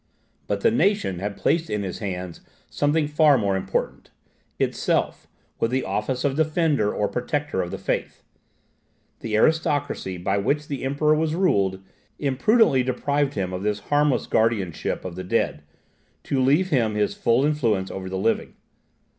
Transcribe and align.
But 0.47 0.61
the 0.61 0.71
nation 0.71 1.19
had 1.19 1.37
placed 1.37 1.69
in 1.69 1.83
his 1.83 1.99
hands 1.99 2.41
something 2.71 3.07
far 3.07 3.37
more 3.37 3.55
important 3.55 4.09
ITSELF 4.57 5.27
with 5.59 5.69
the 5.69 5.83
office 5.83 6.23
of 6.23 6.35
defender 6.35 6.91
or 6.91 7.07
protector 7.07 7.61
of 7.61 7.69
the 7.69 7.77
faith. 7.77 8.23
The 9.19 9.35
aristocracy 9.37 10.17
by 10.17 10.39
which 10.39 10.67
the 10.67 10.83
Emperor 10.83 11.13
was 11.13 11.35
ruled, 11.35 11.83
imprudently 12.17 12.81
deprived 12.81 13.35
him 13.35 13.53
of 13.53 13.61
this 13.61 13.77
harmless 13.93 14.25
guardianship 14.25 15.05
of 15.05 15.15
the 15.15 15.23
dead, 15.23 15.61
to 16.23 16.41
leave 16.41 16.71
him 16.71 16.95
his 16.95 17.13
full 17.13 17.45
influence 17.45 17.91
over 17.91 18.09
the 18.09 18.17
living. 18.17 18.55